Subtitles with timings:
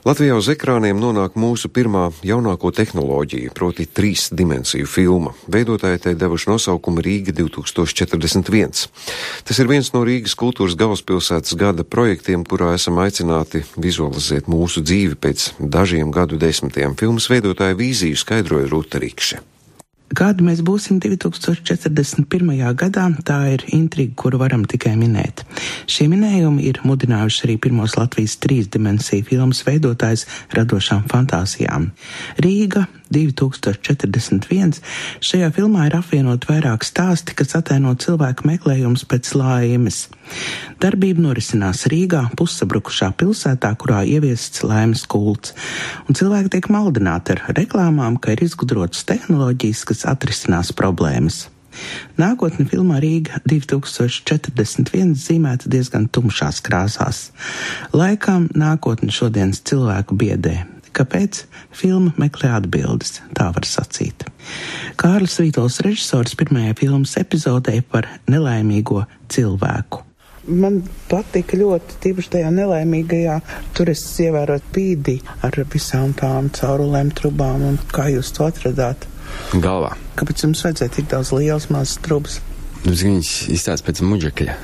[0.00, 5.34] Latvijā uz ekrāniem nonāk mūsu pirmā jaunāko tehnoloģiju, proti trīs dimensiju filma.
[5.44, 8.86] Veidotāji tai devuši nosaukumu Rīga 2041.
[9.44, 15.20] Tas ir viens no Rīgas kultūras galvaspilsētas gada projektiem, kurā esam aicināti vizualizēt mūsu dzīvi
[15.20, 16.96] pēc dažiem gadu desmitiem.
[16.96, 19.44] Filmas veidotāja vīziju skaidroja Rūta Rikše.
[20.10, 22.48] Kādi mēs būsim 2041.
[22.74, 25.44] gadā, tā ir intriga, kuru varam tikai minēt.
[25.86, 31.92] Šie minējumi ir mudinājuši arī pirmos Latvijas trīs dimensiju filmas veidotājs radošām fantāzijām.
[32.42, 34.80] Rīga 2041.
[35.24, 40.02] Šajā filmā ir apvienot vairāk stāsti, kas ataino cilvēku meklējums pēc laimes.
[40.82, 45.54] Darbība norisinās Rīgā, pussabrukušā pilsētā, kurā ieviests laimes kults,
[46.06, 51.48] un cilvēki tiek maldināti ar reklāmām, ka ir izgudrotas tehnoloģijas, kas atrisinās problēmas.
[52.18, 57.30] Nākotne filmā Rīga 2041 zīmēta diezgan tumšās krāsās.
[57.94, 60.58] Laikām nākotne šodienas cilvēku biedē.
[61.00, 61.44] Kāpēc?
[61.72, 64.26] Filma meklē atbildes, tā var sacīt.
[65.00, 70.02] Kārlis Vītols režisors pirmajā filmas epizodē par nelaimīgo cilvēku.
[70.50, 73.38] Man patika ļoti tīpaši tajā nelaimīgajā.
[73.76, 79.08] Tur es ievēroju pīdi ar visām tām caurulēm, trubām un kā jūs to atradāt.
[79.56, 79.94] Galvā.
[80.20, 82.40] Kāpēc jums vajadzēja tik daudz liels mazas trubas?
[82.84, 84.60] Nu, viņas izstāsta pēc muģekļa.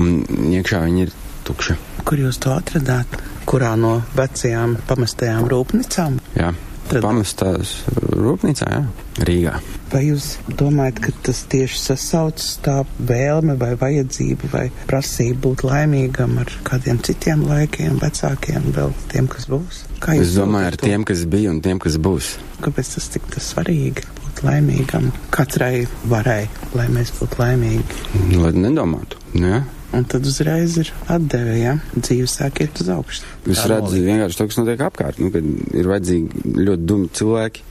[0.00, 1.16] Un iekšā viņi ir
[1.48, 1.80] tukši.
[2.08, 3.20] Kur jūs to atradāt?
[3.48, 6.18] Kurā no vecajām pamestajām rūpnīcām?
[6.36, 6.52] Jā.
[6.88, 7.74] Pamestās
[8.16, 8.80] rūpnīcā, jā,
[9.28, 9.58] Rīgā.
[9.92, 16.38] Vai jūs domājat, ka tas tieši sasaucas tā vēlme vai vajadzība vai prasība būt laimīgam
[16.40, 19.82] ar kādiem citiem laikiem, vecākiem, vēl tiem, kas būs?
[20.00, 20.88] Kā es domāju, ar to?
[20.88, 22.34] tiem, kas bija un tiem, kas būs.
[22.64, 24.08] Kāpēc tas tik tas svarīgi?
[24.20, 26.44] būt Laimīgam, katrai varai,
[26.76, 28.04] lai mēs būtu laimīgi.
[28.38, 29.64] Lai nedomātu, jā.
[29.96, 33.24] Un tad uzreiz ir atdeve, ja dzīve sāk iet uz augšu.
[33.48, 37.64] Jūs redzat vienkārši to, kas notiek apkārt, nu, kad ir vajadzīgi ļoti dumi cilvēki,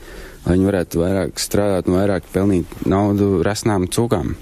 [0.46, 4.34] lai viņi varētu vairāk strādāt un vairāk pelnīt naudu rasnām cūkām.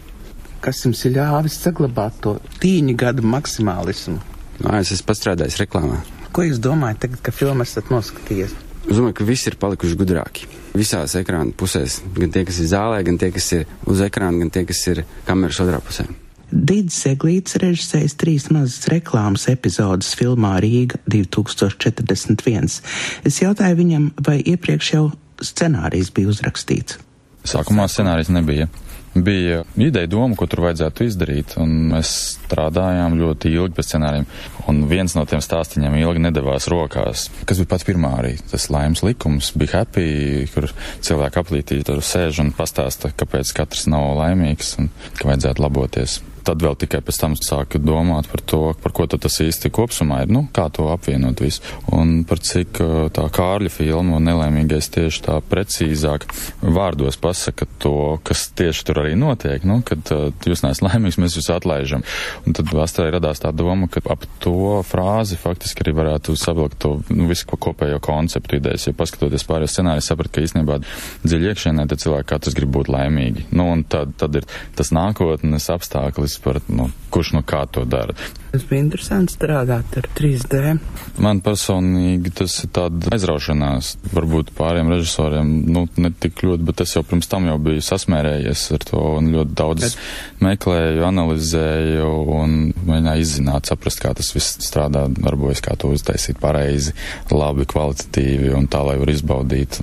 [0.64, 4.18] Kas jums ir ļāvis saglabāt to tīņu gadu maksimālismu?
[4.64, 6.00] Nā, es esmu pastrādājis reklāmā.
[6.32, 8.56] Ko jūs domājat tagad, ka filmu esat noskatījies?
[8.86, 10.48] Es domāju, ka visi ir palikuši gudrāki.
[10.76, 14.52] Visās ekrāna pusēs, gan tie, kas ir zālē, gan tie, kas ir uz ekrāna, gan
[14.54, 16.06] tie, kas ir kameras otrā pusē.
[16.46, 22.80] Dīdis Eglīts režisējis trīs mazas reklāmas epizodes filmā Rīga 2041.
[23.26, 25.06] Es jautāju viņam, vai iepriekš jau
[25.42, 27.00] scenārijs bija uzrakstīts.
[27.46, 28.68] Sākumā scenārijs nebija.
[29.16, 34.26] Bija ideja doma, ko tur vajadzētu izdarīt, un mēs strādājām ļoti ilgi pēc scenārijiem.
[34.68, 37.26] Un viens no tiem stāstiem ilgi nedavās rokās.
[37.48, 40.68] Kas bija pats pirmā arī tas laimes likums, bija happy, kur
[41.00, 46.62] cilvēki aplītī tur sēž un pastāsta, kāpēc katrs nav laimīgs un ka vajadzētu laboties tad
[46.62, 50.46] vēl tikai pēc tam sāka domāt par to, par ko tas īsti kopsumā ir, nu,
[50.54, 51.62] kā to apvienot visu.
[51.94, 52.80] Un par cik
[53.16, 56.26] tā Kārļa filma un nelaimīgais tieši tā precīzāk
[56.62, 61.36] vārdos pasaka to, kas tieši tur arī notiek, nu, kad uh, jūs neesat laimīgs, mēs
[61.38, 62.04] jūs atlaižam.
[62.46, 66.92] Un tad Astrai radās tā doma, ka ap to frāzi faktiski arī varētu savilkt to
[67.10, 68.86] nu, visu ko kopējo konceptu idejas.
[68.88, 70.78] Ja paskatoties pārējos scenārijus, saprat, ka īstenībā
[71.24, 73.48] dziļi iekšienē te cilvēki katrs grib būt laimīgi.
[73.56, 74.46] Nu, un tad, tad ir
[74.76, 78.14] tas nākotnes apstākļus jautājums par, nu, kurš no kā to dara.
[78.52, 80.78] Tas bija interesanti strādāt ar 3D.
[81.18, 83.96] Man personīgi tas ir tāda aizraušanās.
[84.12, 88.70] Varbūt pāriem režisoriem, nu, ne tik ļoti, bet es jau pirms tam jau biju sasmērējies
[88.72, 89.98] ar to un ļoti daudz bet...
[90.40, 96.94] meklēju, analizēju un mēģināju izzināt, saprast, kā tas viss strādā, darbojas, kā to uztaisīt pareizi,
[97.32, 99.82] labi, kvalitatīvi un tā, lai var izbaudīt.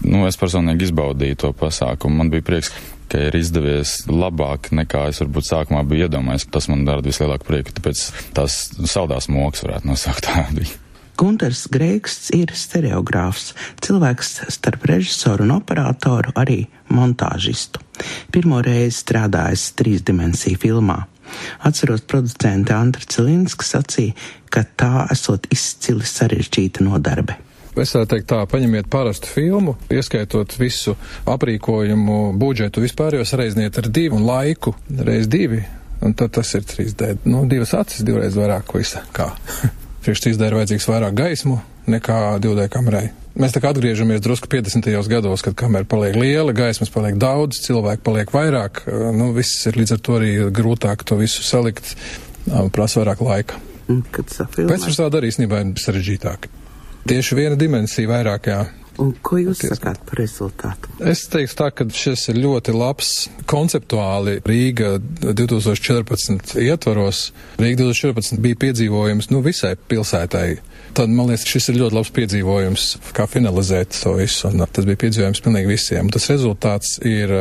[0.00, 2.22] Nu, es personīgi izbaudīju to pasākumu.
[2.22, 2.70] Man bija prieks,
[3.10, 6.46] ka ir izdevies labāk nekā es varbūt sākumā biju iedomājies.
[6.52, 8.04] Tas man dara vislielāku prieku, tāpēc
[8.36, 8.60] tās
[8.90, 10.68] saldās moks varētu nosaukt tādu.
[11.20, 13.50] Gunters Greigsts ir stereogrāfs,
[13.84, 17.82] cilvēks starp režisoru un operatoru, arī montāžistu.
[18.32, 21.02] Pirmo reizi strādājis trīsdimensiju filmā.
[21.68, 24.16] Atceros producenta Andra Cilinska sacīja,
[24.48, 27.36] ka tā esot izcili sarežģīta nodarbe.
[27.78, 30.96] Es tā teikt tā, paņemiet parastu filmu, ieskaitot visu
[31.30, 35.62] aprīkojumu, budžetu, vispār jūs reizniet ar divu un laiku, reiz divi,
[36.02, 37.12] un tad tas ir 3D.
[37.30, 39.04] Nu, divas acis, divreiz vairāk visa.
[39.14, 39.30] Kā?
[40.02, 41.60] Priekš 3D ir vajadzīgs vairāk gaismu
[41.90, 43.06] nekā 2D kamerai.
[43.40, 44.90] Mēs tā kā atgriežamies drusku 50.
[45.08, 48.82] gados, kad kamera paliek liela, gaismas paliek daudz, cilvēku paliek vairāk.
[49.14, 51.94] Nu, viss ir līdz ar to arī grūtāk to visu salikt,
[52.74, 53.60] prasa vairāk laika.
[53.86, 54.34] Pēc
[54.98, 56.50] tam arī īstenībā ir sarežģītāk.
[57.08, 58.60] Tieši viena dimensija vairāk, jā.
[59.00, 60.90] Un ko jūs sakāt par rezultātu?
[61.08, 63.12] Es teiktu tā, ka šis ir ļoti labs
[63.48, 67.22] konceptuāli Rīga 2014 ietvaros.
[67.60, 70.48] Rīga 2014 bija piedzīvojums nu, visai pilsētai.
[70.98, 72.86] Tad, man liekas, šis ir ļoti labs piedzīvojums,
[73.16, 74.50] kā finalizēt to visu.
[74.50, 76.10] Un tas bija piedzīvojums pilnīgi visiem.
[76.12, 77.32] Tas rezultāts ir,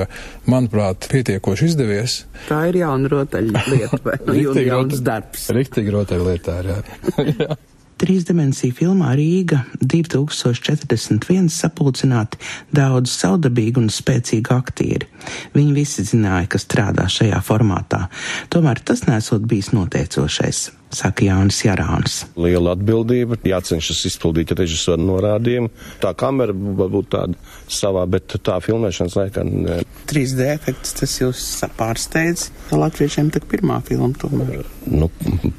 [0.47, 2.21] manuprāt, pietiekoši izdevies.
[2.47, 5.49] Tā ir jauna rotaļlieta vai jauns darbs.
[5.59, 6.79] Riktīgi rotaļlietā, jā.
[7.41, 7.59] jā.
[7.99, 12.39] Trīsdimensiju filmā Rīga 2041 sapulcināti
[12.71, 15.09] daudz saudabīgi un spēcīgi aktieri.
[15.55, 18.05] Viņi visi zināja, ka strādā šajā formātā,
[18.53, 20.69] tomēr tas nesot bijis noteicošais.
[20.89, 22.23] Saka Jānis Jarāns.
[22.39, 25.69] Liela atbildība, jācenšas izpildīt režisoru norādījumu.
[26.01, 27.37] Tā kamera varbūt tāda
[27.69, 29.45] savā, bet tā filmēšanas laikā.
[29.45, 29.83] Ne.
[30.09, 31.45] 3D efekts tas jūs
[31.77, 32.49] pārsteidz.
[32.73, 34.65] Latviešiem tak pirmā filma tomēr.
[34.89, 35.11] Nu,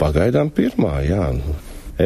[0.02, 1.28] pagaidām pirmā, jā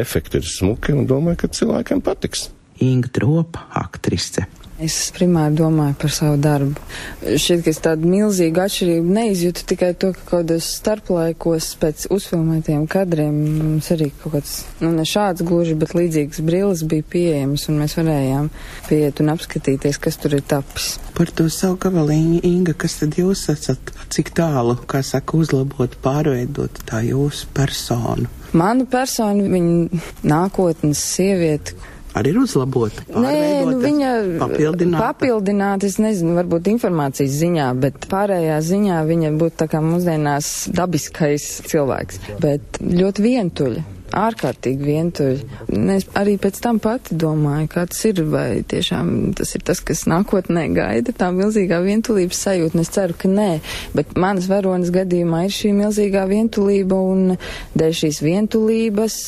[0.01, 2.49] efekti ir smuki un domāju, ka cilvēkiem patiks.
[2.83, 4.47] Inga Tropa, aktrise.
[4.75, 6.81] Es primāri domāju par savu darbu.
[7.23, 12.83] Šķiet, ka es tādu milzīgu atšķirību neizjūtu tikai to, ka kaut kādos starplaikos pēc uzfilmētiem
[12.91, 17.79] kadriem mums arī kaut kāds, nu ne šāds gluži, bet līdzīgs brilles bija pieejams un
[17.79, 18.51] mēs varējām
[18.89, 20.97] pieiet un apskatīties, kas tur ir tapis.
[21.15, 26.83] Par to savu gabalīņu, Inga, kas tad jūs esat, cik tālu, kā saka, uzlabot, pārveidot
[26.91, 28.27] tā jūsu personu?
[28.55, 31.79] Manu personu, viņa nākotnes sievieti,
[32.15, 33.05] arī ir uzlabota.
[33.11, 33.39] Nē,
[33.69, 35.09] nu viņa papildināta.
[35.09, 41.49] papildināta, es nezinu, varbūt informācijas ziņā, bet pārējā ziņā viņa būtu tā kā mūsdienās dabiskais
[41.71, 43.85] cilvēks, bet ļoti vientuļa
[44.15, 45.47] ārkārtīgi vientuļi.
[45.95, 50.05] Es arī pēc tam pati domāju, kā tas ir, vai tiešām tas ir tas, kas
[50.09, 52.81] nākotnē gaida, tā milzīgā vientulības sajūta.
[52.85, 53.49] Es ceru, ka nē,
[53.97, 57.35] bet manas varonas gadījumā ir šī milzīgā vientulība, un
[57.77, 59.19] dēļ šīs vientulības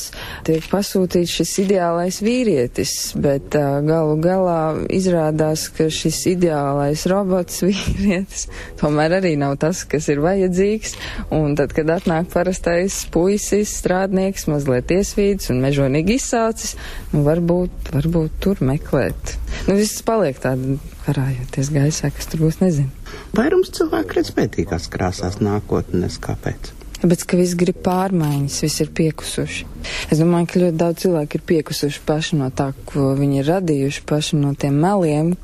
[0.48, 4.60] tiek pasūtīts šis ideālais vīrietis, bet uh, galu galā
[4.94, 8.48] izrādās, ka šis ideālais robots vīrietis
[8.80, 10.94] tomēr arī nav tas, kas ir vajadzīgs,
[11.34, 16.76] un tad, kad atnāk parastais puisis, strādnieks, mazliet mazliet iesvīdis un mežonīgi izsācis,
[17.12, 19.36] nu varbūt, varbūt tur meklēt.
[19.66, 22.90] Nu viss paliek tāda karājoties gaisā, kas tur būs, nezinu.
[23.34, 26.72] Vairums cilvēku redz pētīgās krāsās nākotnes, kāpēc?
[26.98, 29.66] Tāpēc, ka viss grib pārmaiņas, viss ir piekusuši.
[30.10, 34.02] Es domāju, ka ļoti daudz cilvēku ir piekusuši paši no tā, ko viņi ir radījuši,
[34.06, 35.36] paši no tiem meliem,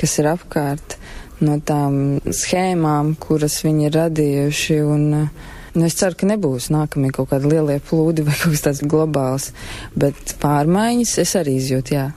[0.00, 0.98] kas ir apkārt,
[1.40, 4.82] no tām schēmām, kuras viņi ir radījuši.
[4.84, 8.64] Un, uh, Nu, es ceru, ka nebūs nākamie kaut kādi lielie plūdi vai kaut kas
[8.66, 9.50] tāds globāls,
[9.94, 12.08] bet pārmaiņas es arī izjūtu, jā.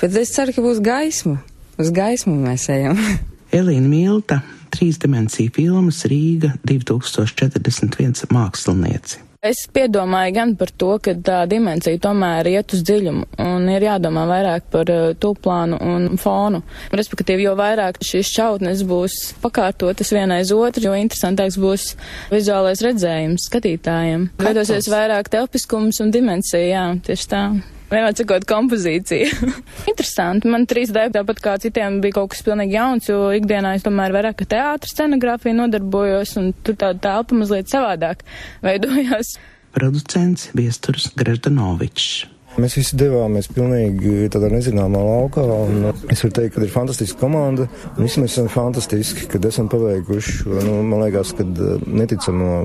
[0.00, 1.38] Bet es ceru, ka būs gaisma.
[1.78, 2.98] Uz gaismu mēs ejam.
[3.58, 4.42] Elīna Milta,
[4.74, 9.27] trīs dimensiju filmas Rīga 2041 mākslinieci.
[9.38, 14.24] Es piedomāju gan par to, ka tā dimensija tomēr iet uz dziļumu un ir jādomā
[14.26, 14.90] vairāk par
[15.22, 16.64] tūplānu un fonu.
[16.90, 21.92] Respektīvi, jo vairāk šīs šautnes būs pakārtotas viena aiz otru, jo interesantāks būs
[22.34, 24.30] vizuālais redzējums skatītājiem.
[24.42, 27.44] Veidosies vairāk telpiskums un dimensija, jā, tieši tā.
[27.88, 29.50] Vienmēr sakot, kompozīcija.
[29.90, 30.50] Interesanti.
[30.52, 34.44] Man 3D tāpat kā citiem bija kaut kas pilnīgi jauns, jo ikdienā es tomēr vairāk
[34.44, 38.26] ar teātra scenogrāfiju nodarbojos, un tur tāda telpa mazliet savādāk
[38.66, 39.38] veidojās.
[39.72, 42.26] Producents Viesturs Greždanovičs.
[42.58, 47.68] Mēs visi devāmies pilnīgi tādā nezināmā laukā, un es varu teikt, ka ir fantastiska komanda.
[48.00, 52.64] Visi mēs esam fantastiski, kad esam paveikuši, nu, man liekas, kad neticamo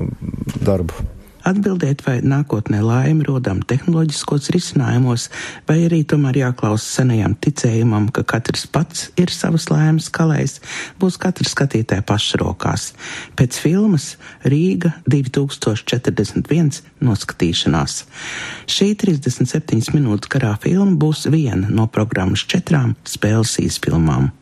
[0.66, 1.13] darbu
[1.48, 5.28] atbildēt, vai nākotnē laime rodam tehnoloģiskos risinājumos,
[5.68, 10.60] vai arī tomēr jāklaus senajam ticējumam, ka katrs pats ir savas laimes kalējs,
[11.00, 12.92] būs katra skatītāja pašrokās.
[13.38, 14.14] Pēc filmas
[14.44, 17.98] Rīga 2041 noskatīšanās.
[18.70, 24.32] Šī 37 minūtes garā filma būs viena no programmas četrām spēles īsfilmām.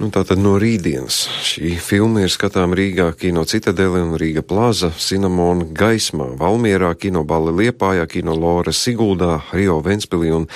[0.00, 5.66] Nu, Tātad no rītdienas šī filma ir skatām Rīgā Kino Citadele un Rīga Plaza, Cinnamona
[5.66, 10.46] gaismā, Valmierā, Kino Balli Liepājā, Kino Lora Siguldā, Rio Ventspilī un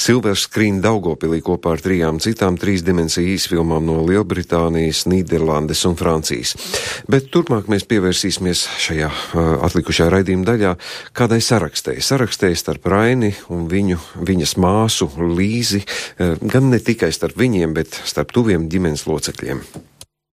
[0.00, 6.54] Silver Screen Daugopilī kopā ar trijām citām trīs dimensiju īsfilmām no Lielbritānijas, Nīderlandes un Francijas.
[7.10, 10.72] Bet turpmāk mēs pievērsīsimies šajā uh, atlikušajā raidījuma daļā
[11.16, 12.04] kādai sarakstēji.
[12.06, 18.00] Sarakstēji starp Raini un viņu, viņas māsu Līzi, uh, gan ne tikai starp viņiem, bet
[18.08, 19.60] starp tuviem ģimenes locekļiem.